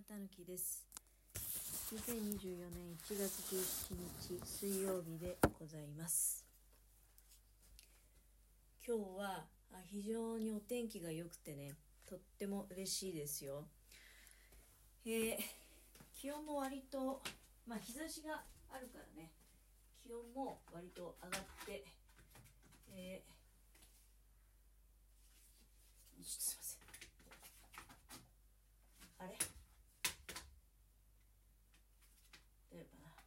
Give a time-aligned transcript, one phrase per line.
[0.00, 0.86] なたぬきです。
[1.92, 3.96] 2024年1月17
[4.30, 6.42] 日水曜日でございます。
[8.86, 11.74] 今日はあ非常にお天気が良くてね
[12.08, 13.64] とっても嬉しいですよ。
[15.04, 15.36] えー、
[16.18, 17.20] 気温も割と
[17.66, 18.42] まあ日差しが
[18.72, 19.30] あるからね
[20.02, 21.84] 気温も割と上がって
[22.94, 23.40] えー
[26.22, 26.80] ちょっとすいません
[29.20, 29.36] あれ
[32.72, 33.18] 大丈夫かなは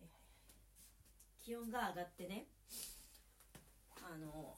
[0.00, 0.16] いはいは
[1.39, 2.46] い気温が上がってね
[3.96, 4.54] あの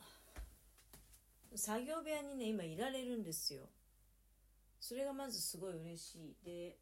[1.54, 3.62] 作業部屋にね今いられるんですよ。
[4.78, 6.36] それがまずすごい嬉しい。
[6.44, 6.76] で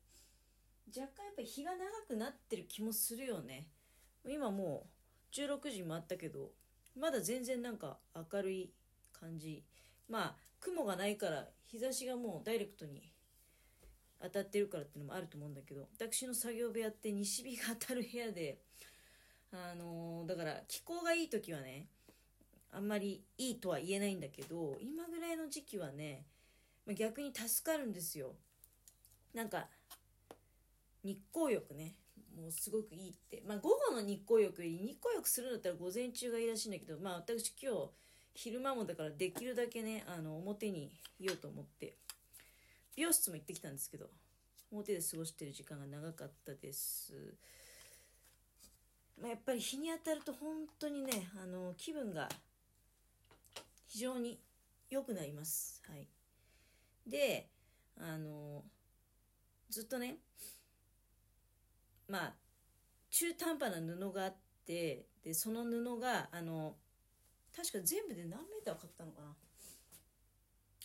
[0.89, 1.79] 若干やっぱり日が長
[2.09, 3.69] くなってる気もするよね。
[4.29, 4.89] 今も
[5.33, 6.51] う16時回ったけど
[6.99, 7.99] まだ全然なんか
[8.33, 8.73] 明るい
[9.13, 9.63] 感じ。
[10.09, 13.13] まあ雲がないから日差しがもうダイレクトに
[14.21, 18.59] 当たってるからっていうのもあると思うんだけど私の作業部屋って西日が当たる部屋で
[19.53, 21.87] あのー、だから気候がいい時はね
[22.73, 26.25] あんまりいいとは言えないんだけど今ぐらいの時期はね
[26.97, 28.33] 逆に助かるんですよ。
[29.35, 29.67] なんか
[31.05, 31.95] 日光浴ね
[32.37, 33.43] もうすごくいいって。
[33.47, 37.91] まあ午後の日光浴より日光浴するんだったら午前中がいいらしいんだけどまあ私今日
[38.35, 41.95] 昼間もだからできるだけねあの表にいようと思って。
[42.97, 44.07] 美容室も行ってきたんですけど
[44.71, 47.15] 表で過ごしてる時間が長かったです、
[49.21, 52.29] まあ、やっぱり日に当たると本当にねあの気分が
[53.87, 54.41] 非常に
[54.89, 55.83] 良くなります。
[55.87, 56.09] はい。
[57.07, 57.51] で
[57.99, 58.65] あの
[59.69, 60.17] ずっとね
[62.09, 62.35] まあ
[63.11, 66.77] 中途半端な布があってでその布があの
[67.55, 69.35] 確か全部で何メーター買ったのかな？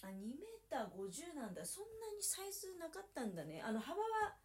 [0.03, 1.64] あ2メーター50なんだ。
[1.64, 3.61] そんなにサイズなかったんだね。
[3.66, 4.36] あの幅は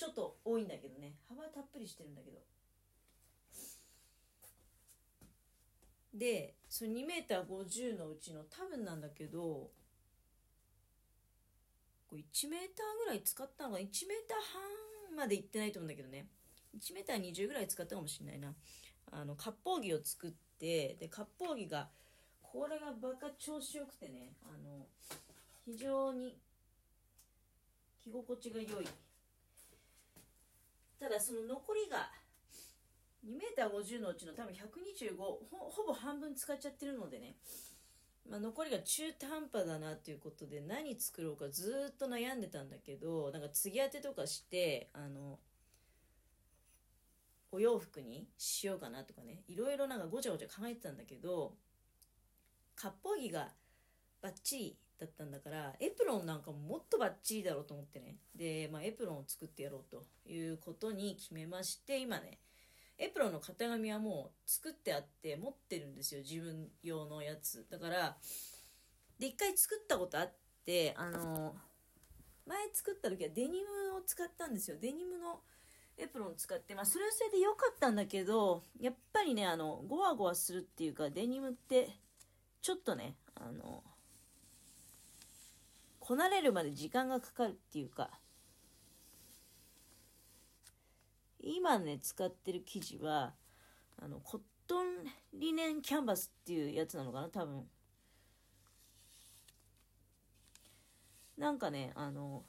[0.00, 1.12] ちょっと多いんだけどね。
[1.28, 2.38] 幅たっぷりしてるんだけど。
[6.14, 9.70] でその2メーター50のうちの多分なんだけど
[12.08, 13.88] これ1メーターぐらい使ったのが1メー
[14.26, 14.38] ター
[15.10, 16.26] 半までいってないと思うんだけどね。
[16.74, 18.54] 1メーター20ぐらい使ったかもしれないな。
[19.12, 21.90] あの割烹着を作ってで割烹着が
[22.40, 24.32] これがバカ調子よくてね。
[24.44, 24.86] あの
[25.66, 26.38] 非常に
[28.02, 28.88] 着心地が良い。
[31.00, 32.10] ただその残りが
[33.26, 37.36] 2m50 のうちの多分125ほほぼ半分使っちゃってるのでね、
[38.28, 45.38] まあ、残りが中途半端だなということで何作ろうかずっと悩んでたんだけどなんか継ぎ当てとかしてあの
[47.50, 49.42] お洋服にしようかなとかね。
[49.48, 51.54] いろいろなんかごちゃごちゃ考えてたんだけど
[52.76, 53.48] 割烹着が
[54.22, 58.16] バッチリだったんだからエプロンなんかもっとバッチリだろうと思ってね。
[58.36, 62.38] で、まあ、エプロンを作ってやろうということに決めまして今ね
[62.98, 67.66] エプロンの型紙はもう作ってあって持ってるんですよ自分用のやつ。
[67.70, 68.16] だから
[69.18, 70.32] で一回作ったことあっ
[70.64, 71.54] てあの
[72.46, 74.76] 前作った時はデニムを使ったんですよ。
[74.80, 75.40] デニムの
[75.96, 81.90] エプロン使って、まあ、それはそれで良かったんだけど、やっぱりね、あの、ゴワゴワするっていうか、デニムって、
[82.62, 83.82] ちょっとね、あの、
[86.10, 88.10] こなれるまで時間がかかるっていうか、
[91.40, 93.32] 今ね、使ってる生地は、
[93.96, 94.86] あの、コットン
[95.32, 97.64] リネンキャンバスっていうやつなのかな、多分。
[101.38, 102.42] なんかね、あの、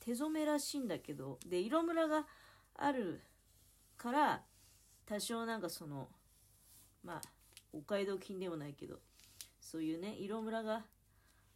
[0.00, 2.24] 手染めらしいんだけどで色ムラが
[2.76, 3.20] ある
[3.98, 4.42] から
[5.04, 6.08] 多少なんかその
[7.04, 7.20] まあ
[7.74, 9.00] お買い得品でもないけど
[9.60, 10.84] そういうね色ムラが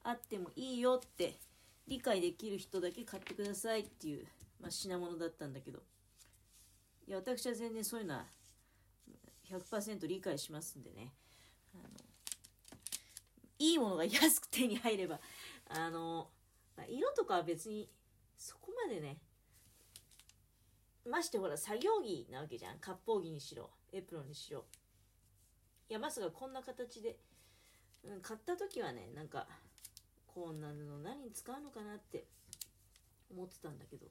[0.03, 1.39] あってもいいよって
[1.87, 4.27] 理解できる人だけ買ってくださいっていう、
[4.61, 5.81] まあ、品物だったんだけど。
[7.07, 8.25] いや私は全然そういうのは
[9.51, 11.13] 100%理解しますんでね。
[11.75, 11.85] あの
[13.59, 15.21] いいものが安く手に入れば
[15.69, 16.29] あの、
[16.77, 17.89] まあ、色とかは別に
[18.37, 19.19] そこまでね
[21.09, 22.79] ましてほら作業着なわけじゃん。
[22.79, 24.65] 割烹着にしろエプロンにしろ。
[25.89, 27.17] いやまさかこんな形で、
[28.05, 29.49] うん、買った時はねなんか
[30.35, 32.25] こんな布何に使うのかなって
[33.31, 34.07] 思ってたんだけど。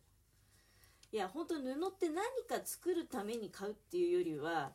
[1.11, 1.63] いや本当布っ
[1.97, 4.73] て何か作るために買うっていうよりは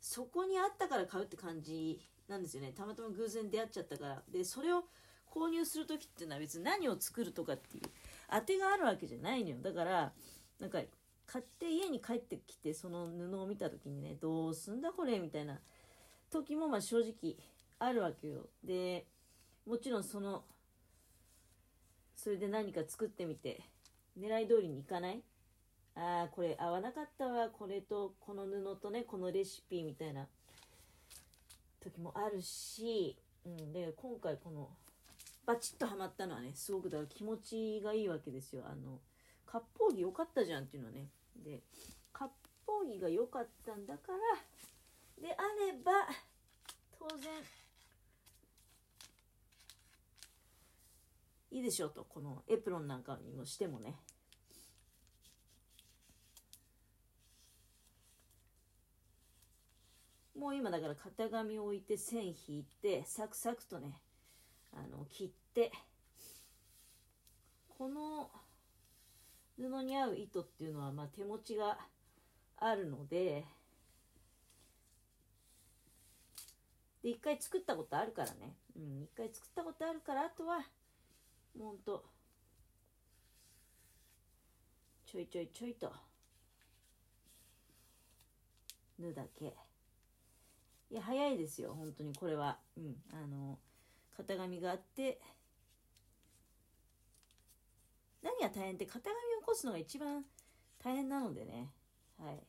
[0.00, 2.72] そこにあったから買うって感じなんですよね。
[2.72, 4.22] たまたま偶然出会っちゃったから。
[4.30, 4.84] でそれを
[5.26, 7.82] 購入する時っていうのは別に何を作るとかっていう
[8.30, 9.56] 当てがあるわけじゃないのよ。
[9.62, 10.12] だから
[10.60, 10.80] なんか
[11.26, 15.58] 買って家に帰ってきてその布を見た時にねどうすんだこれみたいな
[16.30, 17.36] 時もまあ正直
[17.80, 18.46] あるわけよ。
[18.62, 19.06] で
[19.66, 20.44] もちろんその
[22.16, 23.62] それで何か作ってみて。
[24.18, 25.20] 狙い通りにいかない？
[25.96, 27.48] ああこれ合わなかったわ。
[27.48, 30.26] これとこの布とねこのレシピみたいな。
[31.82, 34.70] 時もあるし、うん、で今回この
[35.44, 38.62] バチッとはまったのはねすごくだから気持ちがいいわけですよ。
[38.64, 39.00] あの
[39.46, 41.08] 割烹着良かったじゃんっていうのはね。
[41.44, 41.60] で
[42.12, 42.32] 割
[42.66, 45.92] 烹着が良かったんだからであれば
[46.98, 47.32] 当然
[51.54, 53.94] いいでしょうとこのエプロンなんかにもしてもね。
[60.36, 63.94] もう今だから型紙を置いて線引いてサクサクとね
[64.72, 65.70] あの切って
[67.78, 68.28] この
[69.56, 71.78] 布に合う糸っていうのはまあ手持ちが
[72.56, 73.44] あるので
[77.04, 78.56] で一回作ったことあるからね。
[78.76, 80.66] うん一回作ったことあるからあとは
[81.58, 82.04] もんと。
[85.06, 85.92] ちょいちょいちょいと。
[88.98, 89.54] 縫うだけ。
[90.90, 92.14] いや早いですよ本当に。
[92.14, 92.58] これは。
[92.76, 92.96] うん。
[93.12, 93.58] あの
[94.16, 95.20] 型紙があって。
[98.22, 100.24] 何が大変って型紙を起こすのが一番
[100.82, 101.70] 大変なのでね。
[102.18, 102.42] はい。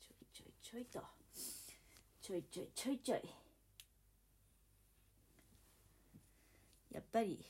[0.00, 1.00] ちょいちょいちょいと。
[2.22, 3.41] ちょいちょいちょいちょい。
[6.92, 7.44] やっぱり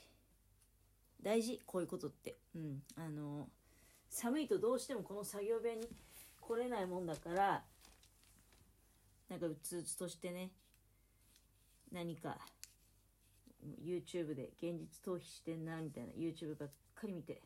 [1.23, 2.37] 大事こういうことって。
[2.55, 2.83] うん。
[2.97, 3.49] あの
[4.12, 5.89] 寒いとどうしてもこの作業部屋に
[6.41, 7.62] 来れないもんだから
[9.31, 10.50] なんかうつうつとしてね
[11.91, 12.37] 何か
[13.83, 17.41] YouTube で現実逃避してんなみたいな YouTube ばっかり見て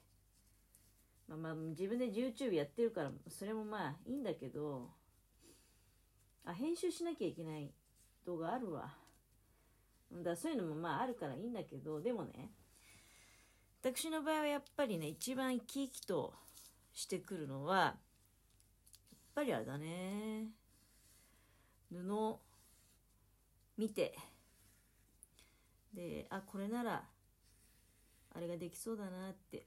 [1.29, 4.89] まあまあ自分で YouTube やってるからそれもまあいいんだけど
[6.45, 7.71] あ編集しなきゃいけない
[8.25, 9.06] 動画あるわ。
[10.13, 12.51] だそういうのもまああるからいいんだけどでもね
[13.83, 16.35] 私の場合はやっぱりね一番生き生きと
[16.93, 17.99] してくるのはやっ
[19.35, 20.47] ぱりあれだね。
[21.93, 22.41] 布を
[23.77, 24.17] 見て。
[25.95, 27.05] であこれなら
[28.35, 29.67] あれができそうだなって。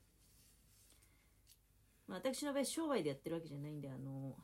[2.07, 4.35] まあ、私の場合商売でやってるわけじゃないんであの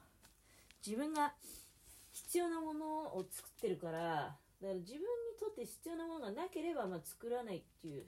[0.86, 1.34] 自分が
[2.14, 2.86] 必要なもの
[3.18, 5.02] を作ってるからだから自分
[5.40, 8.06] とって必要なものがなければまあ作らないっていう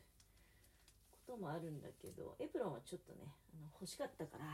[1.12, 4.46] こともあるんだけどエプロンはちょっとねあの欲しかったから。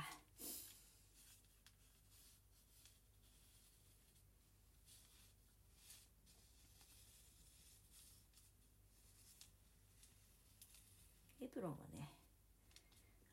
[11.42, 12.10] エプロンはね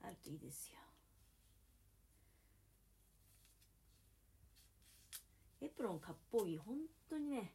[0.02, 0.78] あるといいですよ。
[5.62, 6.76] エプロン割烹着本
[7.08, 7.52] 当にね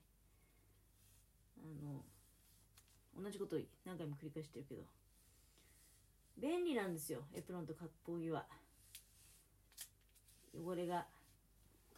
[1.66, 4.84] あの同じこと何回も繰り返してるけど。
[6.38, 8.46] 便利なんですよエプロンと割烹着は。
[10.54, 11.06] 汚れが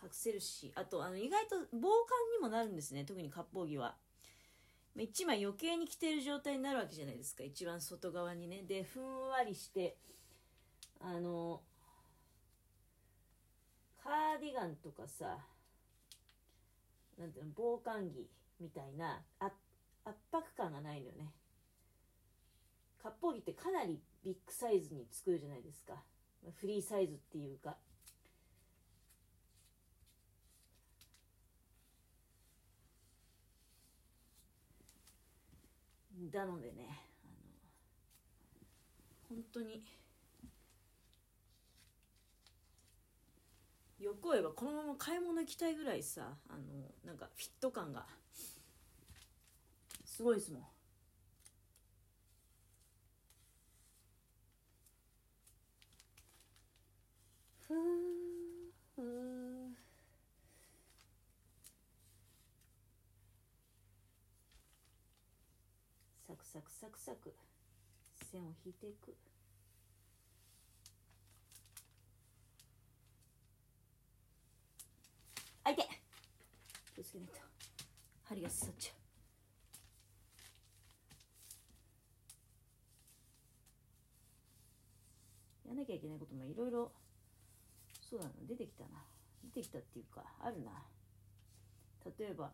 [0.02, 3.96] 隠せるしあとあの意外と防寒にもなるんですね特に割烹着は。
[4.96, 8.64] 1枚余計に着てる状態になるわけじゃないですか一番外側にね。
[8.68, 9.96] でふんわりして
[11.00, 11.62] あの
[14.04, 15.38] カーディガンとかさ
[17.20, 18.28] なんていうの防寒着。
[18.60, 19.54] みたいな圧
[20.32, 21.34] 迫感がないのよね。
[23.04, 25.94] 割烹着ってかなりビッグサイズに作るじゃないですか。
[26.60, 27.78] フリーサイズっていうか。
[36.34, 37.28] なのでねあ
[39.32, 39.84] の本当に
[44.00, 46.60] 欲を言えばこのまま買い物行きたいぐらいさあの
[47.06, 48.06] なんかフィット感が
[50.18, 50.62] すごいですもん。
[57.68, 57.76] ふう
[66.28, 67.36] サクサクサクサク。
[68.32, 69.16] 線を引いていく。
[75.64, 75.76] あい。
[75.76, 75.88] て
[76.96, 77.34] 気をつけないと。
[78.24, 79.07] 針が刺さっちゃう。
[85.88, 86.92] きゃいけないこともいろいろ
[88.02, 89.02] そうなの出てきたな。
[89.44, 90.72] 出てきたっていうかあるな。
[92.20, 92.52] 例えば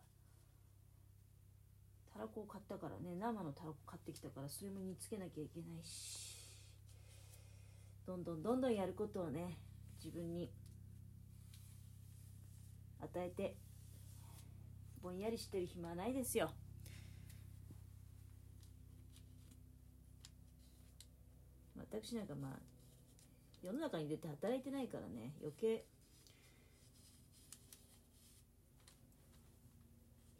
[2.12, 6.34] たらこを買ったからね生のたらこ買ってきたからそれも煮つけなきゃいけないし
[8.06, 9.58] どんどんどんどんやることをね
[10.02, 10.50] 自分に
[13.00, 13.56] 与えて
[15.02, 16.50] ぼんやりしてる暇はないですよ。
[21.76, 22.73] 私なんかまあ
[23.64, 25.32] 世の中に出て働いてないからね。
[25.40, 25.86] 余計。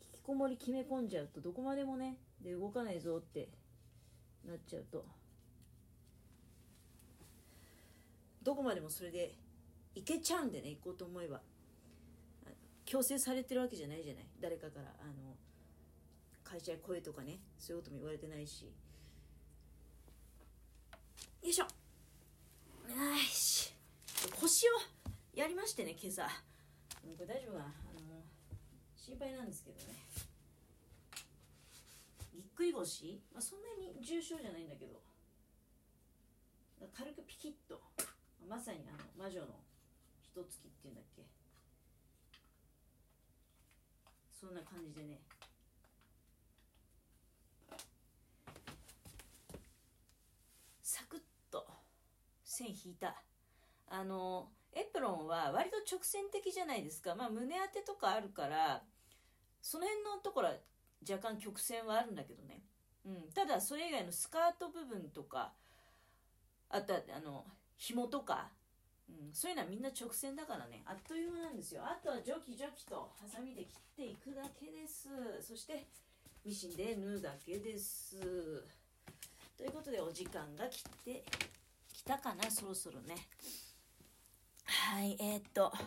[0.03, 3.49] 引きこもり決め込んじゃうとどこまでもねで動かないぞって
[4.47, 5.07] なっちゃうと。
[8.43, 9.35] どこまでもそれで
[9.95, 11.41] いけちゃうんでね行こうと思えば。
[12.85, 14.27] 強制されてるわけじゃないじゃない。
[14.39, 15.35] 誰かからあの
[16.45, 18.67] 会社や声とかねそういうことも言われてないし。
[21.43, 21.84] よいしょ。
[24.45, 24.73] 腰を
[25.33, 26.21] やりましてね今朝。
[26.27, 26.29] こ
[27.21, 27.65] れ大丈夫かな？
[27.65, 28.21] あの
[28.95, 29.95] 心配なんですけどね。
[32.35, 35.01] ぎっくり腰、まあ、そんなに重症じゃないんだけど。
[36.93, 37.81] 軽くピキッと。
[38.47, 39.47] まさにあの魔女の
[40.21, 41.23] 一月っていうんだっけ。
[44.39, 45.21] そんな感じでね。
[50.83, 51.21] サクッ
[51.51, 51.67] と
[52.45, 53.17] 線引いた。
[53.95, 57.15] あのエプロンは割と直線的じゃないですか。
[57.15, 58.83] まあ胸当てとかあるから
[59.63, 60.55] その辺のところは
[61.09, 62.63] 若干曲線はあるんだけどね、
[63.07, 65.53] うん、ただそれ以外のスカート部分とか
[66.71, 67.45] あとはあの
[67.77, 68.49] 紐とか、
[69.09, 70.83] うん、そういうのはみんな直線だからね。
[70.87, 71.83] あっという間なんですよ。
[71.85, 75.09] あとはジョキジョキとハサミで切っていくだけです。
[75.41, 75.87] そして
[76.45, 78.19] ミシンで縫うだけです。
[79.57, 81.25] ということでお時間が来て
[81.93, 83.15] きたかなそろそろね。
[84.87, 85.73] はいえー、っと。
[85.73, 85.79] あ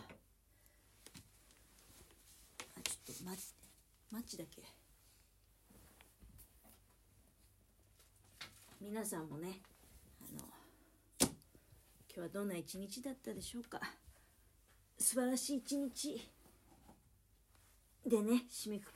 [2.82, 3.30] ちょっとマ
[4.10, 4.60] マッチだけ。
[8.80, 9.60] 皆さんもね
[10.20, 10.40] あの
[11.20, 11.30] 今
[12.16, 13.80] 日はどんな一日だったでしょうか。
[14.98, 16.20] 素晴らしい一日
[18.04, 18.92] でね締めくくる